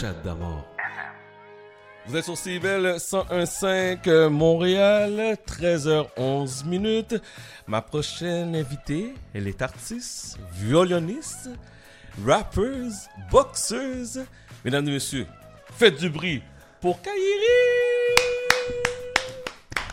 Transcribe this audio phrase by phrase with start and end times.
[0.00, 0.64] Chat d'amour.
[2.06, 7.16] Vous êtes sur CIBEL 101.5 Montréal, 13h11 minutes.
[7.66, 11.50] Ma prochaine invitée, elle est artiste, violoniste,
[12.24, 14.24] rappeuse, boxeuse.
[14.64, 15.26] Mesdames et messieurs,
[15.76, 16.42] faites du bruit
[16.80, 17.18] pour Kairi!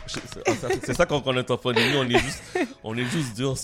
[0.06, 2.42] C'est ça qu'on est en pandémie, on est juste,
[2.84, 3.54] on est juste studio.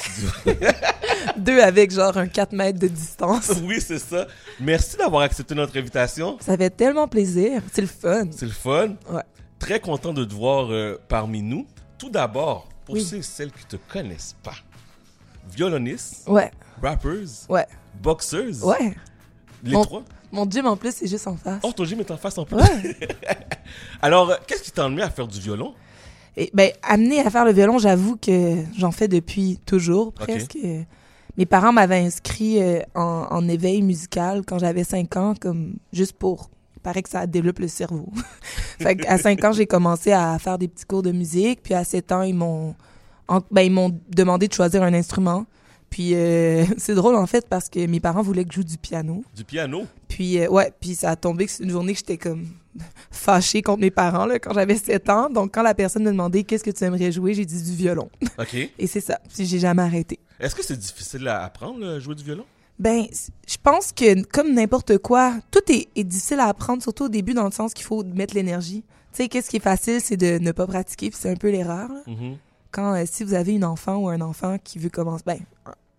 [1.36, 3.52] Deux avec genre un 4 mètres de distance.
[3.64, 4.27] Oui, c'est ça.
[4.61, 6.36] Merci d'avoir accepté notre invitation.
[6.41, 7.62] Ça fait tellement plaisir.
[7.72, 8.27] C'est le fun.
[8.30, 8.89] C'est le fun.
[9.11, 9.22] Ouais.
[9.58, 11.66] Très content de te voir euh, parmi nous.
[11.99, 13.04] Tout d'abord, pour Oui.
[13.04, 14.54] ceux et celles qui te connaissent pas,
[15.54, 16.50] violoniste, Ouais,
[16.82, 17.66] rappeuse, ouais,
[18.02, 18.94] boxeuse, ouais.
[19.63, 20.02] les Mon- trois.
[20.32, 21.61] Mon gym en plus, c'est juste en face.
[21.63, 22.57] Oh, ton gym est en face en plus.
[22.57, 22.96] Ouais.
[24.02, 25.75] Alors, euh, qu'est-ce qui t'a amené à faire du violon?
[26.39, 30.57] Et, ben, amené à faire le violon, j'avoue que j'en fais depuis toujours, presque.
[30.64, 30.82] Euh,
[31.39, 36.12] Mes parents m'avaient inscrit euh, en, en éveil musical quand j'avais 5 ans, comme juste
[36.14, 36.50] pour.
[36.77, 38.08] Il paraît que ça développe le cerveau.
[38.81, 41.62] fait à 5 ans, j'ai commencé à faire des petits cours de musique.
[41.62, 42.75] Puis à 7 ans, ils m'ont
[43.28, 45.47] en- ben, ils m'ont demandé de choisir un instrument.
[45.92, 48.78] Puis euh, c'est drôle en fait parce que mes parents voulaient que je joue du
[48.78, 49.22] piano.
[49.36, 49.86] Du piano?
[50.08, 52.46] Puis euh, ouais, puis ça a tombé que c'est une journée que j'étais comme
[53.10, 55.30] fâchée contre mes parents là, quand j'avais 7 ans.
[55.30, 58.10] Donc quand la personne me demandait qu'est-ce que tu aimerais jouer, j'ai dit du violon.
[58.38, 58.54] OK.
[58.54, 59.20] Et c'est ça.
[59.32, 60.18] Puis j'ai jamais arrêté.
[60.40, 62.46] Est-ce que c'est difficile à apprendre, là, jouer du violon?
[62.78, 63.04] Ben,
[63.46, 67.34] je pense que comme n'importe quoi, tout est, est difficile à apprendre, surtout au début
[67.34, 68.82] dans le sens qu'il faut mettre l'énergie.
[69.12, 71.50] Tu sais, qu'est-ce qui est facile, c'est de ne pas pratiquer, puis c'est un peu
[71.50, 71.90] l'erreur.
[72.06, 72.38] Mhm.
[72.70, 75.38] Quand euh, si vous avez une enfant ou un enfant qui veut commencer, ben,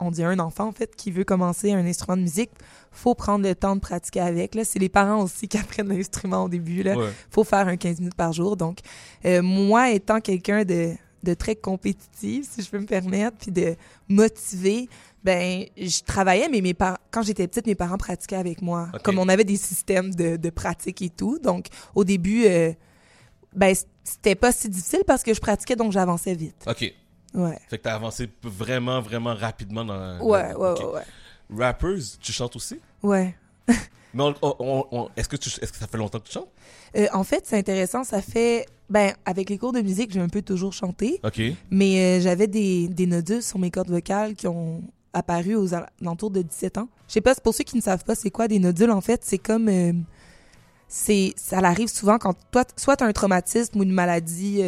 [0.06, 2.52] on dit un enfant en fait qui veut commencer un instrument de musique,
[2.92, 4.56] faut prendre le temps de pratiquer avec.
[4.56, 6.84] Là, c'est les parents aussi qui apprennent l'instrument au début.
[6.84, 7.10] Là, Ouais.
[7.30, 8.56] faut faire un 15 minutes par jour.
[8.58, 8.80] Donc,
[9.26, 13.76] euh, moi, étant quelqu'un de, de très compétitif, si je peux me permettre, puis de
[14.10, 14.90] motivé,
[15.23, 18.90] ben, je travaillais, mais mes parents, quand j'étais petite, mes parents pratiquaient avec moi.
[19.04, 21.40] Comme on avait des systèmes de, de pratique et tout.
[21.40, 22.73] Donc, au début, euh,
[23.56, 23.73] ben,
[24.04, 26.66] c'était pas si difficile parce que je pratiquais, donc j'avançais vite.
[26.67, 26.94] OK.
[27.34, 27.58] Ouais.
[27.67, 30.20] Fait que t'as avancé vraiment, vraiment rapidement dans...
[30.20, 31.02] Ouais, ouais, ouais, ouais.
[31.58, 32.80] Rappeuse, tu chantes aussi?
[33.02, 33.36] Ouais.
[34.14, 34.23] Mais
[35.16, 36.49] est-ce que, que ça fait longtemps que tu chantes?
[36.95, 38.04] Euh, en fait, c'est intéressant.
[38.04, 41.20] Ça fait, ben, avec les cours de musique, j'ai un peu toujours chanté.
[41.23, 41.42] OK.
[41.71, 44.83] Mais euh, j'avais des, des nodules sur mes cordes vocales qui ont
[45.14, 46.89] apparu aux alentours de 17 ans.
[47.08, 49.21] Je sais pas, pour ceux qui ne savent pas c'est quoi des nodules, en fait,
[49.23, 49.67] c'est comme...
[49.70, 49.94] euh,
[50.88, 54.61] c'est ça arrive souvent quand toi, soit tu as un traumatisme ou une maladie,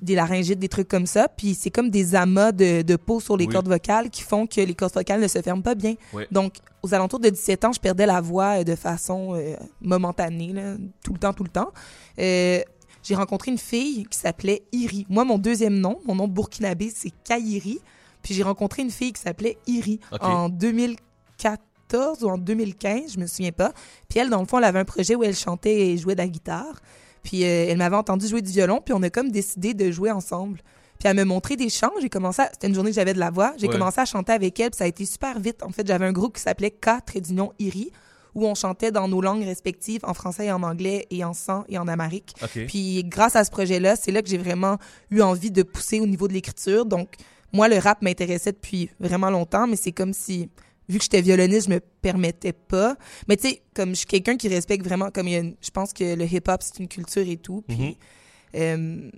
[0.00, 3.36] des laryngites, des trucs comme ça, puis c'est comme des amas de, de peau sur
[3.36, 3.52] les Oui.
[3.52, 5.94] cordes vocales qui font que les cordes vocales ne se ferment pas bien.
[6.30, 10.52] Donc, aux alentours de 17 ans, je perdais la voix euh, de façon euh, momentanée,
[10.52, 11.72] là, tout le temps, tout le temps.
[12.20, 12.60] Euh,
[13.02, 15.06] j'ai rencontré une fille qui s'appelait Iri.
[15.08, 17.80] Moi, mon deuxième nom, mon nom burkinabé, c'est Kairi.
[18.22, 23.26] Puis j'ai rencontré une fille qui s'appelait Iri en 2014 ou en 2015, je me
[23.26, 23.72] souviens pas.
[24.08, 26.20] Puis elle, dans le fond, elle avait un projet où elle chantait et jouait de
[26.20, 26.80] la guitare.
[27.22, 30.10] Puis euh, elle m'avait entendu jouer du violon, puis on a comme décidé de jouer
[30.10, 30.60] ensemble.
[30.98, 32.48] Puis elle me montrait des chants, j'ai commencé à...
[32.52, 33.52] C'était une journée que j'avais de la voix.
[33.56, 33.72] J'ai Ouais.
[33.72, 35.62] commencé à chanter avec elle, puis ça a été super vite.
[35.62, 37.92] En fait, j'avais un groupe qui s'appelait K, trait d'union Iri,
[38.34, 41.64] où on chantait dans nos langues respectives, en français et en anglais, et en sang
[41.68, 42.34] et en amérique.
[42.66, 44.76] Puis grâce à ce projet-là, c'est là que j'ai vraiment
[45.10, 46.84] eu envie de pousser au niveau de l'écriture.
[46.84, 47.14] Donc
[47.52, 50.48] moi, le rap m'intéressait depuis vraiment longtemps, mais c'est comme si,
[50.88, 52.96] vu que j'étais violoniste, je me permettais pas.
[53.28, 55.56] Mais tu sais, comme je suis quelqu'un qui respecte vraiment, comme il y a une-
[55.60, 57.62] je pense que le hip-hop, c'est une culture et tout.
[57.68, 57.94] Puis, Mhm.
[58.54, 59.10] euh,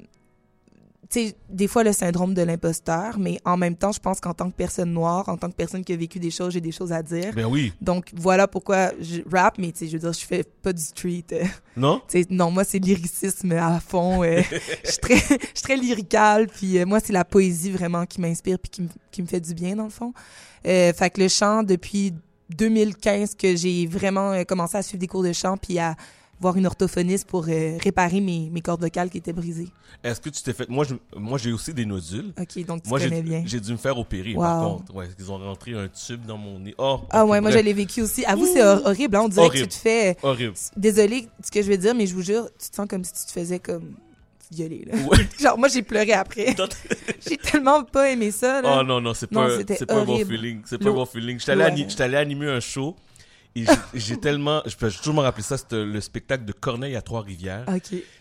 [1.11, 4.33] tu sais, des fois, le syndrome de l'imposteur, mais en même temps, je pense qu'en
[4.33, 6.71] tant que personne noire, en tant que personne qui a vécu des choses, j'ai des
[6.71, 7.33] choses à dire.
[7.35, 7.73] Ben oui.
[7.81, 10.81] Donc voilà pourquoi je rap, mais tu sais, je veux dire, je fais pas du
[10.83, 11.25] street.
[11.33, 11.45] euh,
[11.77, 12.01] Non?
[12.09, 14.23] tu sais, non, moi, c'est lyricisme à fond.
[14.23, 14.41] euh,
[14.85, 15.23] je suis très, je
[15.55, 16.47] suis très lyrical.
[16.47, 19.41] Puis euh, moi, c'est la poésie vraiment qui m'inspire puis qui, me- qui me fait
[19.41, 20.13] du bien, dans le fond.
[20.67, 22.15] Euh, fait que le chant, depuis
[22.51, 25.97] 2015 que j'ai vraiment commencé à suivre des cours de chant puis à
[26.41, 29.69] voir une orthophoniste pour euh, réparer mes, mes cordes vocales qui étaient brisées.
[30.03, 30.69] Est-ce que tu t'es fait...
[30.71, 32.33] Moi, je- moi j'ai aussi des nodules.
[32.41, 33.43] OK, donc tu Moi, connais bien.
[33.45, 34.95] j'ai dû me faire opérer, par contre.
[34.95, 36.75] Ouais, ils ont rentré un tube dans mon nez.
[36.79, 38.25] Oh, Ah ouais, moi, je l'ai vécu aussi.
[38.25, 39.17] Avoue, c'est hor- horrible.
[39.17, 39.23] hein.
[39.25, 39.67] On dirait Horrible.
[39.67, 40.17] que tu te fais...
[40.23, 40.55] Horrible.
[40.77, 43.05] Désolée de ce que je vais dire, mais je vous jure, tu te sens comme
[43.05, 43.93] si tu te faisais comme
[44.51, 44.85] violer.
[44.87, 44.97] Là.
[45.07, 45.19] Ouais.
[45.39, 46.57] Genre, moi, j'ai pleuré après.
[47.29, 48.63] j'ai tellement pas aimé ça.
[48.63, 48.79] Là.
[48.81, 50.63] Oh non, non, c'est pas, c'est pas un bon feeling.
[50.65, 51.39] C'est pas un bon feeling.
[51.39, 51.67] J'étais allé, Ouais.
[51.71, 52.97] ani- j'étais allé animer un show
[53.55, 53.65] et
[53.95, 54.63] j'ai- tellement.
[54.67, 55.57] Je peux toujours me rappeler ça.
[55.59, 57.65] C'était le spectacle de Corneille à Trois-Rivières.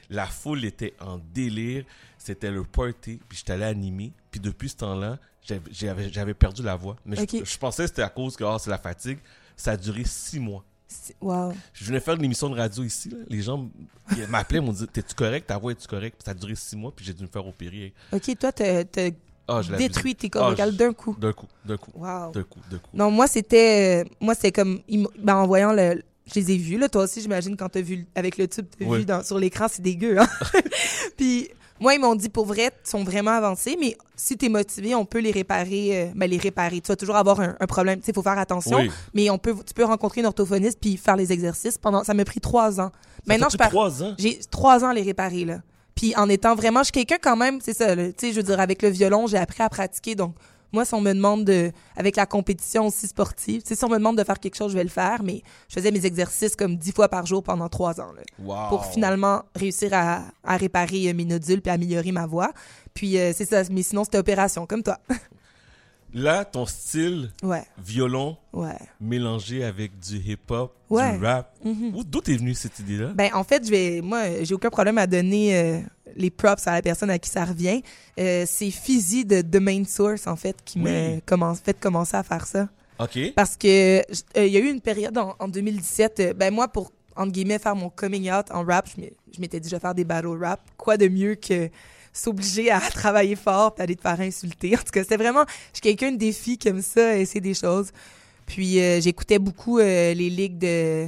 [0.10, 1.86] La foule était en délire.
[2.18, 3.20] C'était le party.
[3.30, 4.12] Puis j'étais allé animer.
[4.32, 5.18] Puis depuis ce temps-là,
[5.72, 6.96] j'avais- perdu la voix.
[7.06, 9.20] Mais je- pensais que c'était à cause que ah, c'est la fatigue.
[9.56, 10.64] Ça a duré six mois.
[11.22, 11.54] Wow.
[11.74, 13.10] Je venais faire une émission de radio ici.
[13.10, 13.18] là.
[13.28, 13.70] Les gens
[14.30, 15.46] m'appelaient, m'ont dit T'es-tu correct?
[15.46, 16.22] Ta voix est-tu correcte?
[16.26, 16.92] Ça a duré six mois.
[16.96, 17.94] Puis j'ai dû me faire opérer.
[18.12, 18.84] OK, toi, t'as
[19.50, 21.16] Ah, je détruit tes cordes Ah, vocales je- d'un coup.
[21.20, 22.32] D'un coup, d'un coup, Wow.
[22.32, 22.90] d'un coup, d'un coup.
[22.94, 24.04] Non, moi, c'était...
[24.06, 24.80] euh, Moi, c'était comme...
[25.22, 26.02] ben, en voyant le...
[26.28, 26.88] je les ai vus, là.
[26.90, 29.82] Toi aussi, j'imagine, quand t'as vu avec le tube, t'as vu dans, sur l'écran, c'est
[29.82, 30.28] dégueu, hein?
[31.18, 31.50] Puis
[31.80, 35.06] moi, ils m'ont dit, pour vrai, ils sont vraiment avancés, mais si t'es motivé, on
[35.06, 36.82] peut les réparer, euh, ben, les réparer.
[36.82, 38.00] Tu vas toujours avoir un, problème.
[38.00, 38.80] Tu sais, il faut faire attention.
[39.14, 42.26] Mais on peut, tu peux rencontrer une orthophoniste puis faire les exercices pendant, ça m'a
[42.26, 42.92] pris trois ans.
[42.92, 44.14] Ça Maintenant, je trois ans?
[44.18, 45.62] J'ai trois ans à les réparer, là.
[46.00, 48.44] Puis en étant vraiment, je suis quelqu'un quand même, c'est ça, tu sais, je veux
[48.44, 50.34] dire, avec le violon, j'ai appris à pratiquer, donc
[50.72, 54.18] moi, si on me demande de, avec la compétition aussi sportive, si on me demande
[54.18, 56.94] de faire quelque chose, je vais le faire, mais je faisais mes exercices comme dix
[56.94, 58.14] fois par jour pendant trois ans,
[58.70, 62.54] pour finalement réussir à, à, réparer mes nodules puis améliorer ma voix.
[62.94, 65.00] Puis euh, c'est ça, mais sinon c'était opération, comme toi.
[66.14, 67.32] Là, ton style
[67.78, 68.38] violon
[69.00, 71.56] mélangé avec du hip-hop, du rap.
[71.66, 72.04] Mm-hmm.
[72.06, 73.12] D'où t'es venue cette idée-là?
[73.14, 75.80] Ben, en fait, je vais, moi, j'ai aucun problème à donner euh,
[76.16, 77.82] les props à la personne à qui ça revient.
[78.20, 81.20] Euh, c'est Fizzy de The Main Source, en fait, qui m'a
[81.56, 82.70] fait commencer à faire ça.
[83.00, 83.34] OK.
[83.36, 84.02] Parce que
[84.38, 87.90] euh, y a eu une période en, 2017, ben moi, pour, entre guillemets, faire mon
[87.90, 90.60] coming out en rap, je m'étais dit, je vais faire des battle rap.
[90.76, 91.70] Quoi de mieux que
[92.14, 94.76] s'obliger à travailler fort et aller te faire insulter.
[94.76, 97.92] En tout cas, c'était vraiment, je suis quelqu'un de défi comme ça, essayer des choses.
[98.46, 101.08] Puis euh, j'écoutais beaucoup euh, les ligues de,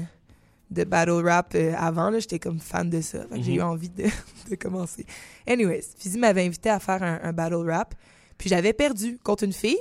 [0.70, 3.26] de battle rap euh, avant, j'étais comme fan de ça.
[3.34, 3.66] J'ai eu mhm.
[3.66, 4.06] envie de,
[4.50, 5.06] de, commencer.
[5.48, 7.96] Anyways, Fizzy m'avait invité à faire un, battle rap.
[8.38, 9.80] Puis j'avais perdu contre une fille.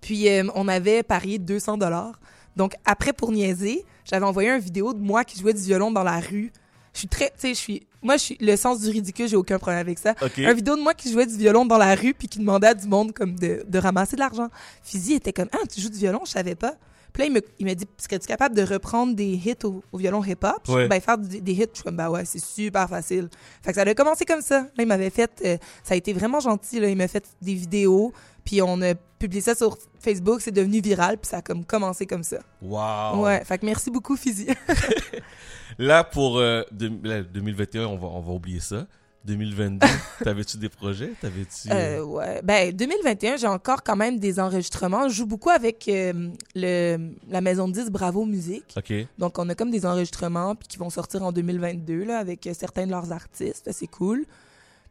[0.00, 2.20] Puis on avait parié 200 dollars.
[2.56, 6.02] Donc après, pour niaiser, j'avais envoyé une vidéo de moi qui jouais du violon dans
[6.02, 6.52] la rue
[6.94, 9.36] je suis très, tu sais, je suis, moi, je suis, le sens du ridicule, j'ai
[9.36, 10.14] aucun problème avec ça.
[10.20, 12.74] Un vidéo de moi qui jouait du violon dans la rue puis qui demandait à
[12.74, 14.48] du monde comme de, de ramasser de l'argent.
[14.82, 16.74] Fizzy était comme, ah, tu joues du violon, je savais pas.
[17.14, 20.22] Puis là, il me, il m'a dit, serais-tu capable de reprendre des hits au, violon
[20.22, 20.60] hip-hop?
[20.66, 23.28] Ben, faire des, hits, je suis comme, bah ouais, c'est super facile.
[23.62, 24.62] Fait que ça a commencé comme ça.
[24.62, 26.88] Là, il m'avait fait, euh, ça a été vraiment gentil, là.
[26.88, 28.12] Il m'a fait des vidéos,
[28.44, 32.04] puis on a publié ça sur Facebook, c'est devenu viral, puis ça a comme commencé
[32.04, 32.38] comme ça.
[32.60, 33.24] Wow!
[33.24, 34.48] Ouais, fait que merci beaucoup, Fizzy.
[35.78, 36.40] là, pour
[36.72, 38.86] 2021, euh, on va, on va oublier ça.
[39.24, 39.86] 2022,
[40.24, 41.12] t'avais-tu des projets?
[41.20, 41.70] T'avais-tu...
[41.70, 42.40] Euh, ouais.
[42.42, 45.08] Ben, 2021, j'ai encore quand même des enregistrements.
[45.08, 48.74] Je joue beaucoup avec euh, le, la maison de 10 Bravo Musique.
[48.76, 48.92] OK.
[49.18, 52.52] Donc, on a comme des enregistrements puis qui vont sortir en 2022 là, avec euh,
[52.54, 53.70] certains de leurs artistes.
[53.72, 54.24] C'est cool.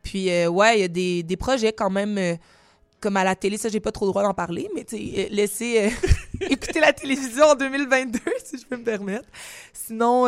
[0.02, 2.38] Puis, ouais, il y a des, des, projets quand même
[3.04, 3.58] comme à la télé.
[3.58, 5.92] Ça, j'ai pas trop le droit d'en parler, mais tu laisser
[6.42, 9.28] écouter la télévision en 2022, si je peux me permettre.
[9.74, 10.26] Sinon,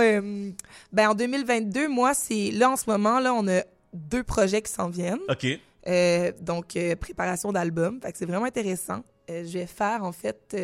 [0.92, 3.62] ben, en 2022, moi, c'est là, en ce moment, là, on a
[3.94, 5.22] deux projets qui s'en viennent.
[5.30, 5.48] OK.
[5.88, 8.00] Euh, donc, euh, préparation d'album.
[8.02, 9.04] Fait que c'est vraiment intéressant.
[9.30, 10.56] Euh, je vais faire, en fait,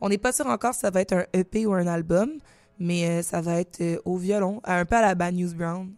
[0.00, 2.32] on n'est pas sûr encore si ça va être un EP ou un album,
[2.78, 5.92] mais ça va être au violon, un peu à la Bad News Brown.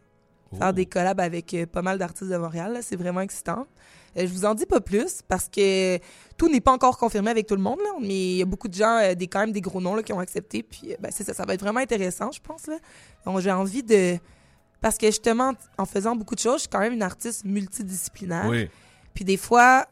[0.58, 3.66] Faire des collabs avec pas mal d'artistes de Montréal, c'est vraiment excitant.
[4.16, 5.98] Je vous en dis pas plus parce que
[6.36, 8.74] tout n'est pas encore confirmé avec tout le monde, mais il y a beaucoup de
[8.74, 10.62] gens, des, quand même des gros noms là, qui ont accepté.
[10.62, 12.62] Puis ben, c'est ça, ça va être vraiment intéressant, je pense.
[13.24, 14.18] Donc j'ai envie de
[14.80, 18.46] parce que justement, en faisant beaucoup de choses, je suis quand même une artiste multidisciplinaire.
[18.48, 18.68] Oui.
[19.14, 19.86] Puis des fois,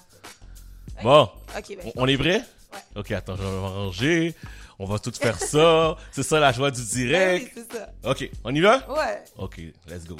[0.98, 1.04] Ah.
[1.04, 2.42] Bon, ben, on, est prêt?
[2.74, 3.00] Ouais.
[3.02, 4.36] Ok, attends, je vais m'arranger.
[4.80, 5.96] On va tout faire ça.
[6.12, 7.52] c'est ça la joie du direct.
[7.56, 7.90] oui, c'est ça.
[8.04, 8.78] Ok, on y va?
[8.92, 9.24] Ouais.
[9.38, 10.18] Ok, let's go.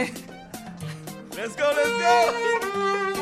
[0.00, 3.19] Let's go, let's go!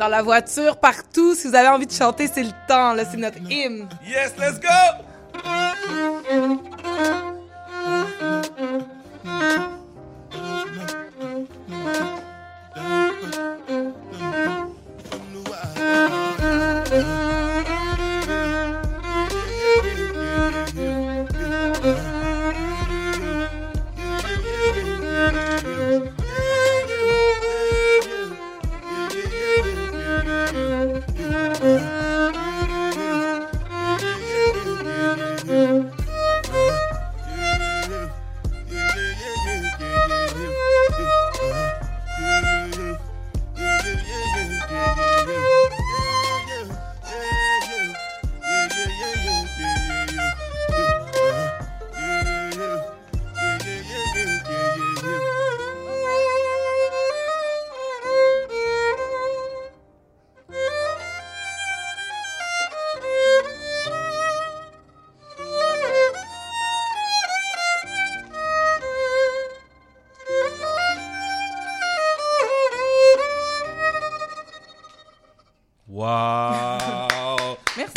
[0.00, 3.18] Dans la voiture, partout, si vous avez envie de chanter, c'est le temps, là, c'est
[3.18, 3.86] notre hymne.
[4.02, 5.09] Yes, let's go!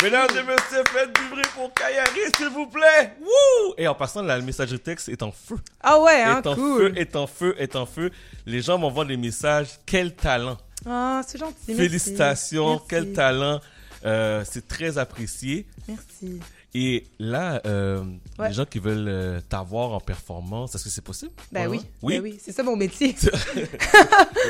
[0.04, 3.14] Mesdames et messieurs, faites du bruit pour Kayari, s'il vous plaît.
[3.22, 3.74] Wouh!
[3.78, 5.56] Et en passant, la messagerie texte est en feu.
[5.82, 6.78] Ah ouais, hein, est en cool.
[6.78, 8.10] feu, est en feu, est en feu.
[8.44, 9.68] Les gens m'envoient des messages.
[9.86, 10.58] Quel talent.
[10.86, 11.74] Ah, c'est gentil.
[11.74, 12.86] Félicitations, Merci.
[12.90, 13.60] quel talent.
[14.04, 15.66] Euh, c'est très apprécié.
[15.88, 16.40] Merci.
[16.76, 18.02] Et là, euh,
[18.38, 18.48] Ouais.
[18.48, 21.30] les gens qui veulent euh, t'avoir en performance, est-ce que c'est possible?
[21.52, 21.80] Ben oui.
[22.02, 22.14] Oui?
[22.16, 23.14] Ben oui, c'est ça mon métier.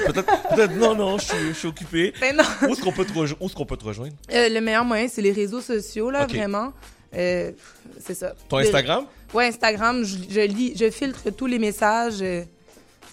[0.06, 2.12] Peut-être, peut-être, non, non, je suis, je suis occupé.
[2.20, 2.44] ben non.
[2.62, 4.14] Où est-ce qu'on peut te, rejo- où peut te rejoindre?
[4.32, 6.72] Euh, le meilleur moyen, c'est les réseaux sociaux, là, vraiment.
[7.12, 8.34] C'est ça.
[8.48, 9.04] Ton Instagram?
[9.32, 12.22] Ouais, Instagram, je, je lis, je filtre tous les messages.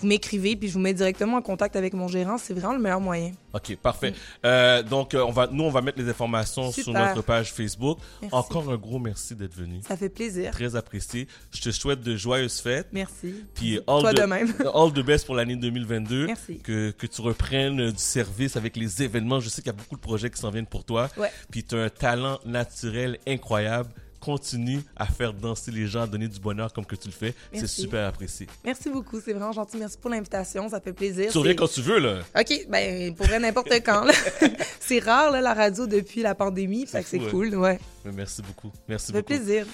[0.01, 2.37] Vous m'écrivez, puis je vous mets directement en contact avec mon gérant.
[2.37, 3.31] C'est vraiment le meilleur moyen.
[3.53, 4.13] Ok, parfait.
[4.45, 7.99] Euh, donc, euh, on va, nous, on va mettre les informations sur notre page Facebook.
[8.21, 8.35] Merci.
[8.35, 9.81] Encore un gros merci d'être venu.
[9.87, 10.51] Ça fait plaisir.
[10.51, 11.27] Très apprécié.
[11.53, 12.87] Je te souhaite de joyeuses fêtes.
[12.91, 13.35] Merci.
[13.53, 14.53] Puis all, Toi the, de même.
[14.73, 16.25] all the best pour l'année 2022.
[16.27, 16.59] Merci.
[16.59, 19.39] Que, que tu reprennes du service avec les événements.
[19.39, 21.09] Je sais qu'il y a beaucoup de projets qui s'en viennent pour toi.
[21.17, 21.31] Ouais.
[21.51, 23.89] Puis tu as un talent naturel incroyable.
[24.21, 27.33] Continue à faire danser les gens, à donner du bonheur comme que tu le fais.
[27.53, 28.47] C'est super apprécié.
[28.63, 29.19] Merci beaucoup.
[29.19, 29.77] C'est vraiment gentil.
[29.77, 30.69] Merci pour l'invitation.
[30.69, 31.31] Ça fait plaisir.
[31.31, 32.19] Tu reviens quand tu veux, là.
[32.39, 34.05] OK, ben, pour vrai, n'importe quand.
[34.79, 36.85] c'est rare, là, la radio, depuis la pandémie.
[36.85, 37.79] Fait que C'est cool, ouais.
[38.05, 38.71] Mais merci beaucoup.
[38.87, 39.43] Merci Ça fait beaucoup.
[39.43, 39.65] plaisir.